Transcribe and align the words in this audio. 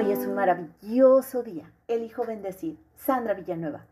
Hoy 0.00 0.12
es 0.12 0.20
un 0.20 0.34
maravilloso 0.34 1.42
día. 1.42 1.70
Elijo 1.86 2.24
bendecir. 2.24 2.78
Sandra 2.96 3.34
Villanueva. 3.34 3.84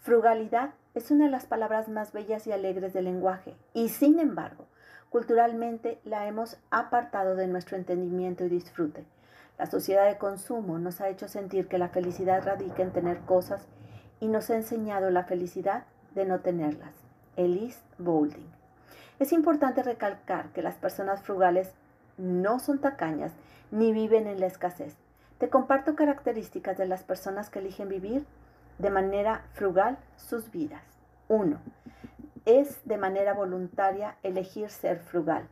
Frugalidad 0.00 0.70
es 0.94 1.10
una 1.10 1.26
de 1.26 1.30
las 1.30 1.44
palabras 1.44 1.90
más 1.90 2.14
bellas 2.14 2.46
y 2.46 2.52
alegres 2.52 2.94
del 2.94 3.04
lenguaje 3.04 3.54
y 3.74 3.90
sin 3.90 4.20
embargo, 4.20 4.64
culturalmente 5.10 6.00
la 6.04 6.26
hemos 6.26 6.56
apartado 6.70 7.36
de 7.36 7.46
nuestro 7.46 7.76
entendimiento 7.76 8.46
y 8.46 8.48
disfrute. 8.48 9.04
La 9.58 9.66
sociedad 9.66 10.06
de 10.06 10.16
consumo 10.16 10.78
nos 10.78 11.02
ha 11.02 11.10
hecho 11.10 11.28
sentir 11.28 11.68
que 11.68 11.76
la 11.76 11.90
felicidad 11.90 12.42
radica 12.42 12.82
en 12.82 12.92
tener 12.92 13.18
cosas 13.18 13.66
y 14.20 14.28
nos 14.28 14.48
ha 14.48 14.56
enseñado 14.56 15.10
la 15.10 15.24
felicidad 15.24 15.84
de 16.14 16.24
no 16.24 16.40
tenerlas. 16.40 16.94
Elise 17.36 17.82
Boulding. 17.98 18.48
Es 19.18 19.30
importante 19.30 19.82
recalcar 19.82 20.54
que 20.54 20.62
las 20.62 20.76
personas 20.76 21.20
frugales 21.20 21.74
no 22.16 22.60
son 22.60 22.78
tacañas 22.78 23.32
ni 23.70 23.92
viven 23.92 24.26
en 24.26 24.40
la 24.40 24.46
escasez. 24.46 25.03
Comparto 25.50 25.94
características 25.94 26.76
de 26.78 26.86
las 26.86 27.02
personas 27.02 27.50
que 27.50 27.58
eligen 27.58 27.88
vivir 27.88 28.24
de 28.78 28.90
manera 28.90 29.44
frugal 29.52 29.98
sus 30.16 30.50
vidas. 30.50 30.82
1. 31.28 31.58
Es 32.44 32.86
de 32.86 32.98
manera 32.98 33.34
voluntaria 33.34 34.16
elegir 34.22 34.70
ser 34.70 34.98
frugal. 34.98 35.48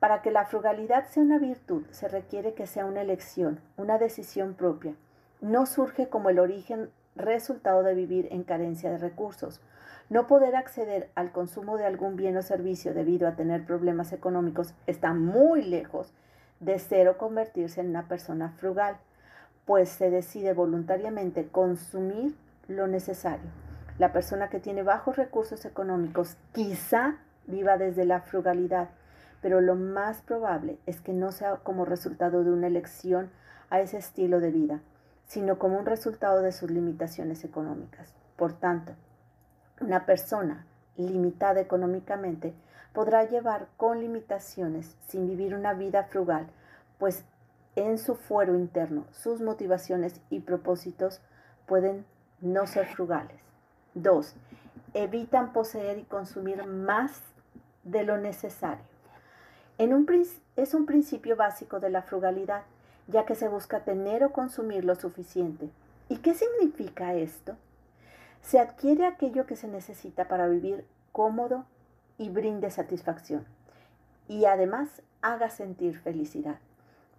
Para 0.00 0.20
que 0.20 0.30
la 0.30 0.46
frugalidad 0.46 1.06
sea 1.06 1.22
una 1.22 1.38
virtud, 1.38 1.84
se 1.90 2.08
requiere 2.08 2.54
que 2.54 2.66
sea 2.66 2.84
una 2.84 3.02
elección, 3.02 3.60
una 3.76 3.98
decisión 3.98 4.54
propia. 4.54 4.94
No 5.40 5.66
surge 5.66 6.08
como 6.08 6.28
el 6.28 6.38
origen 6.38 6.90
resultado 7.14 7.82
de 7.82 7.94
vivir 7.94 8.28
en 8.30 8.42
carencia 8.42 8.90
de 8.90 8.98
recursos. 8.98 9.60
No 10.10 10.26
poder 10.26 10.56
acceder 10.56 11.10
al 11.14 11.32
consumo 11.32 11.76
de 11.76 11.86
algún 11.86 12.16
bien 12.16 12.36
o 12.36 12.42
servicio 12.42 12.94
debido 12.94 13.28
a 13.28 13.36
tener 13.36 13.64
problemas 13.64 14.12
económicos 14.12 14.74
está 14.86 15.14
muy 15.14 15.62
lejos 15.62 16.12
de 16.62 16.78
ser 16.78 17.08
o 17.08 17.18
convertirse 17.18 17.80
en 17.80 17.90
una 17.90 18.06
persona 18.06 18.50
frugal, 18.50 18.96
pues 19.66 19.88
se 19.88 20.10
decide 20.10 20.54
voluntariamente 20.54 21.48
consumir 21.48 22.36
lo 22.68 22.86
necesario. 22.86 23.50
La 23.98 24.12
persona 24.12 24.48
que 24.48 24.60
tiene 24.60 24.82
bajos 24.82 25.16
recursos 25.16 25.64
económicos 25.64 26.36
quizá 26.52 27.16
viva 27.46 27.76
desde 27.76 28.04
la 28.04 28.20
frugalidad, 28.20 28.88
pero 29.40 29.60
lo 29.60 29.74
más 29.74 30.22
probable 30.22 30.78
es 30.86 31.00
que 31.00 31.12
no 31.12 31.32
sea 31.32 31.56
como 31.56 31.84
resultado 31.84 32.44
de 32.44 32.52
una 32.52 32.68
elección 32.68 33.30
a 33.68 33.80
ese 33.80 33.98
estilo 33.98 34.38
de 34.38 34.52
vida, 34.52 34.80
sino 35.24 35.58
como 35.58 35.78
un 35.78 35.86
resultado 35.86 36.42
de 36.42 36.52
sus 36.52 36.70
limitaciones 36.70 37.44
económicas. 37.44 38.14
Por 38.36 38.52
tanto, 38.52 38.92
una 39.80 40.06
persona 40.06 40.64
limitada 40.96 41.60
económicamente 41.60 42.54
podrá 42.92 43.24
llevar 43.24 43.68
con 43.76 44.00
limitaciones 44.00 44.96
sin 45.08 45.26
vivir 45.26 45.54
una 45.54 45.74
vida 45.74 46.04
frugal, 46.04 46.46
pues 46.98 47.24
en 47.76 47.98
su 47.98 48.14
fuero 48.14 48.54
interno 48.54 49.06
sus 49.12 49.40
motivaciones 49.40 50.20
y 50.28 50.40
propósitos 50.40 51.20
pueden 51.66 52.04
no 52.40 52.66
ser 52.66 52.86
frugales. 52.86 53.40
2. 53.94 54.34
Evitan 54.94 55.52
poseer 55.52 55.98
y 55.98 56.04
consumir 56.04 56.66
más 56.66 57.22
de 57.82 58.04
lo 58.04 58.18
necesario. 58.18 58.84
Es 59.78 60.74
un 60.74 60.86
principio 60.86 61.34
básico 61.34 61.80
de 61.80 61.90
la 61.90 62.02
frugalidad, 62.02 62.62
ya 63.08 63.24
que 63.24 63.34
se 63.34 63.48
busca 63.48 63.80
tener 63.80 64.22
o 64.22 64.32
consumir 64.32 64.84
lo 64.84 64.94
suficiente. 64.94 65.70
¿Y 66.08 66.18
qué 66.18 66.34
significa 66.34 67.14
esto? 67.14 67.56
Se 68.42 68.58
adquiere 68.58 69.06
aquello 69.06 69.46
que 69.46 69.56
se 69.56 69.68
necesita 69.68 70.28
para 70.28 70.46
vivir 70.46 70.86
cómodo 71.10 71.64
y 72.18 72.28
brinde 72.28 72.70
satisfacción 72.70 73.46
y 74.28 74.44
además 74.44 75.02
haga 75.22 75.48
sentir 75.50 75.98
felicidad. 75.98 76.56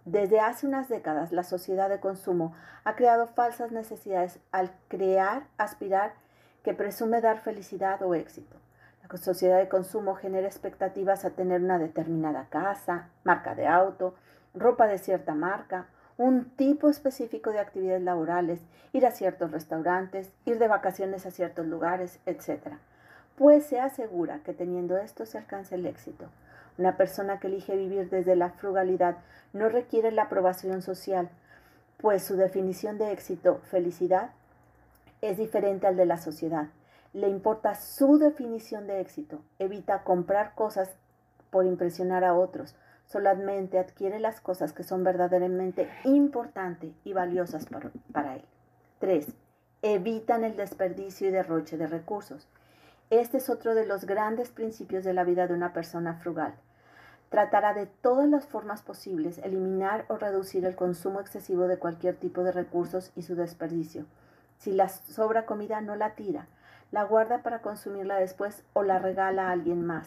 Desde 0.04 0.40
hace 0.40 0.66
unas 0.66 0.88
décadas 0.88 1.32
la 1.32 1.42
sociedad 1.42 1.88
de 1.88 1.98
consumo 1.98 2.54
ha 2.84 2.94
creado 2.94 3.26
falsas 3.26 3.72
necesidades 3.72 4.38
al 4.52 4.70
crear, 4.88 5.46
aspirar, 5.56 6.12
que 6.62 6.74
presume 6.74 7.20
dar 7.20 7.40
felicidad 7.40 8.02
o 8.02 8.14
éxito. 8.14 8.56
La 9.02 9.18
sociedad 9.18 9.58
de 9.58 9.68
consumo 9.68 10.14
genera 10.14 10.46
expectativas 10.46 11.24
a 11.24 11.30
tener 11.30 11.62
una 11.62 11.78
determinada 11.78 12.48
casa, 12.48 13.10
marca 13.22 13.54
de 13.54 13.66
auto, 13.66 14.14
ropa 14.54 14.86
de 14.86 14.98
cierta 14.98 15.34
marca, 15.34 15.86
un 16.16 16.44
tipo 16.56 16.88
específico 16.88 17.50
de 17.50 17.58
actividades 17.58 18.02
laborales, 18.02 18.60
ir 18.92 19.06
a 19.06 19.10
ciertos 19.10 19.50
restaurantes, 19.50 20.30
ir 20.44 20.58
de 20.58 20.68
vacaciones 20.68 21.26
a 21.26 21.30
ciertos 21.30 21.66
lugares, 21.66 22.20
etc. 22.26 22.74
Pues 23.36 23.66
se 23.66 23.80
asegura 23.80 24.40
que 24.44 24.52
teniendo 24.52 24.96
esto 24.96 25.26
se 25.26 25.38
alcanza 25.38 25.74
el 25.74 25.86
éxito. 25.86 26.26
Una 26.78 26.96
persona 26.96 27.40
que 27.40 27.48
elige 27.48 27.76
vivir 27.76 28.10
desde 28.10 28.36
la 28.36 28.50
frugalidad 28.50 29.16
no 29.52 29.68
requiere 29.68 30.12
la 30.12 30.24
aprobación 30.24 30.82
social, 30.82 31.28
pues 31.98 32.24
su 32.24 32.36
definición 32.36 32.98
de 32.98 33.12
éxito, 33.12 33.60
felicidad, 33.70 34.30
es 35.20 35.38
diferente 35.38 35.86
al 35.86 35.96
de 35.96 36.06
la 36.06 36.18
sociedad. 36.18 36.66
Le 37.12 37.28
importa 37.28 37.74
su 37.76 38.18
definición 38.18 38.86
de 38.86 39.00
éxito, 39.00 39.40
evita 39.58 40.02
comprar 40.02 40.54
cosas 40.54 40.90
por 41.50 41.64
impresionar 41.64 42.24
a 42.24 42.34
otros, 42.34 42.74
solamente 43.06 43.78
adquiere 43.78 44.18
las 44.18 44.40
cosas 44.40 44.72
que 44.72 44.82
son 44.82 45.04
verdaderamente 45.04 45.88
importantes 46.04 46.92
y 47.04 47.12
valiosas 47.12 47.66
para, 47.66 47.90
para 48.12 48.36
él. 48.36 48.44
3. 49.00 49.28
Evitan 49.82 50.44
el 50.44 50.56
desperdicio 50.56 51.28
y 51.28 51.30
derroche 51.30 51.76
de 51.76 51.86
recursos. 51.86 52.48
Este 53.10 53.36
es 53.36 53.50
otro 53.50 53.74
de 53.74 53.86
los 53.86 54.06
grandes 54.06 54.48
principios 54.48 55.04
de 55.04 55.12
la 55.12 55.24
vida 55.24 55.46
de 55.46 55.54
una 55.54 55.72
persona 55.72 56.14
frugal. 56.14 56.54
Tratará 57.28 57.74
de 57.74 57.86
todas 57.86 58.28
las 58.28 58.46
formas 58.46 58.82
posibles 58.82 59.38
eliminar 59.38 60.06
o 60.08 60.16
reducir 60.16 60.64
el 60.64 60.76
consumo 60.76 61.20
excesivo 61.20 61.68
de 61.68 61.78
cualquier 61.78 62.16
tipo 62.16 62.42
de 62.44 62.52
recursos 62.52 63.12
y 63.14 63.22
su 63.22 63.34
desperdicio. 63.34 64.06
Si 64.58 64.72
la 64.72 64.88
sobra 64.88 65.44
comida 65.44 65.80
no 65.80 65.96
la 65.96 66.14
tira, 66.14 66.46
la 66.94 67.02
guarda 67.02 67.42
para 67.42 67.58
consumirla 67.58 68.20
después 68.20 68.62
o 68.72 68.84
la 68.84 69.00
regala 69.00 69.48
a 69.48 69.50
alguien 69.50 69.84
más. 69.84 70.06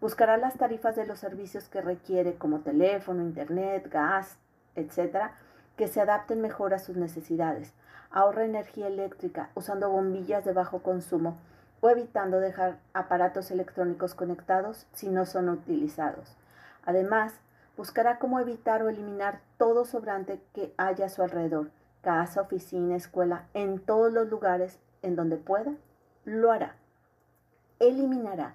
Buscará 0.00 0.36
las 0.36 0.54
tarifas 0.54 0.96
de 0.96 1.06
los 1.06 1.20
servicios 1.20 1.68
que 1.68 1.80
requiere 1.80 2.34
como 2.34 2.62
teléfono, 2.62 3.22
internet, 3.22 3.88
gas, 3.88 4.36
etc., 4.74 5.30
que 5.76 5.86
se 5.86 6.00
adapten 6.00 6.40
mejor 6.40 6.74
a 6.74 6.80
sus 6.80 6.96
necesidades. 6.96 7.72
Ahorra 8.10 8.44
energía 8.44 8.88
eléctrica 8.88 9.50
usando 9.54 9.88
bombillas 9.88 10.44
de 10.44 10.52
bajo 10.52 10.80
consumo 10.80 11.38
o 11.80 11.90
evitando 11.90 12.40
dejar 12.40 12.78
aparatos 12.92 13.52
electrónicos 13.52 14.16
conectados 14.16 14.88
si 14.94 15.08
no 15.08 15.26
son 15.26 15.48
utilizados. 15.48 16.36
Además, 16.84 17.34
buscará 17.76 18.18
cómo 18.18 18.40
evitar 18.40 18.82
o 18.82 18.88
eliminar 18.88 19.38
todo 19.58 19.84
sobrante 19.84 20.40
que 20.52 20.74
haya 20.76 21.06
a 21.06 21.08
su 21.08 21.22
alrededor, 21.22 21.70
casa, 22.02 22.40
oficina, 22.40 22.96
escuela, 22.96 23.44
en 23.54 23.78
todos 23.78 24.12
los 24.12 24.28
lugares 24.28 24.80
en 25.02 25.14
donde 25.14 25.36
pueda, 25.36 25.70
lo 26.26 26.52
hará. 26.52 26.74
Eliminará 27.78 28.54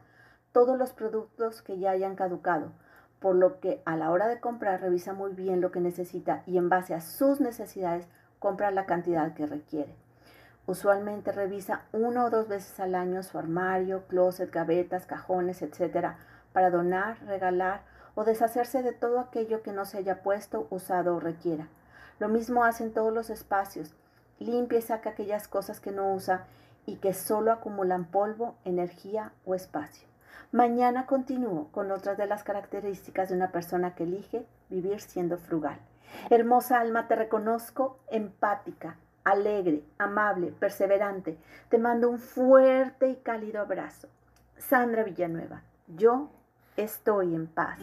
todos 0.51 0.77
los 0.77 0.91
productos 0.91 1.61
que 1.61 1.79
ya 1.79 1.91
hayan 1.91 2.15
caducado, 2.15 2.71
por 3.19 3.35
lo 3.35 3.59
que 3.59 3.81
a 3.85 3.95
la 3.95 4.11
hora 4.11 4.27
de 4.27 4.39
comprar 4.39 4.81
revisa 4.81 5.13
muy 5.13 5.31
bien 5.31 5.61
lo 5.61 5.71
que 5.71 5.79
necesita 5.79 6.43
y 6.45 6.57
en 6.57 6.69
base 6.69 6.93
a 6.93 7.01
sus 7.01 7.39
necesidades 7.39 8.07
compra 8.39 8.71
la 8.71 8.85
cantidad 8.85 9.33
que 9.33 9.47
requiere. 9.47 9.95
Usualmente 10.67 11.31
revisa 11.31 11.83
una 11.91 12.25
o 12.25 12.29
dos 12.29 12.47
veces 12.47 12.79
al 12.79 12.93
año 12.93 13.23
su 13.23 13.37
armario, 13.37 14.05
closet, 14.07 14.51
gavetas, 14.51 15.05
cajones, 15.05 15.61
etc. 15.61 16.15
para 16.53 16.69
donar, 16.69 17.19
regalar 17.25 17.83
o 18.15 18.25
deshacerse 18.25 18.83
de 18.83 18.91
todo 18.91 19.19
aquello 19.19 19.63
que 19.63 19.71
no 19.71 19.85
se 19.85 19.97
haya 19.97 20.21
puesto, 20.21 20.67
usado 20.69 21.15
o 21.15 21.19
requiera. 21.19 21.67
Lo 22.19 22.27
mismo 22.27 22.65
hace 22.65 22.83
en 22.83 22.93
todos 22.93 23.13
los 23.13 23.29
espacios. 23.29 23.93
Limpia 24.39 24.79
y 24.79 24.81
saca 24.81 25.11
aquellas 25.11 25.47
cosas 25.47 25.79
que 25.79 25.91
no 25.91 26.13
usa 26.13 26.45
y 26.85 26.97
que 26.97 27.13
solo 27.13 27.51
acumulan 27.51 28.05
polvo, 28.05 28.55
energía 28.65 29.31
o 29.45 29.55
espacio. 29.55 30.07
Mañana 30.51 31.05
continúo 31.05 31.69
con 31.71 31.91
otras 31.91 32.17
de 32.17 32.27
las 32.27 32.43
características 32.43 33.29
de 33.29 33.35
una 33.35 33.51
persona 33.51 33.95
que 33.95 34.03
elige 34.03 34.45
vivir 34.69 34.99
siendo 34.99 35.37
frugal. 35.37 35.79
Hermosa 36.29 36.79
alma, 36.79 37.07
te 37.07 37.15
reconozco 37.15 37.99
empática, 38.09 38.97
alegre, 39.23 39.83
amable, 39.97 40.51
perseverante. 40.51 41.37
Te 41.69 41.77
mando 41.77 42.09
un 42.09 42.19
fuerte 42.19 43.09
y 43.09 43.15
cálido 43.17 43.61
abrazo. 43.61 44.09
Sandra 44.57 45.03
Villanueva, 45.03 45.61
yo 45.87 46.29
estoy 46.75 47.33
en 47.33 47.47
paz. 47.47 47.79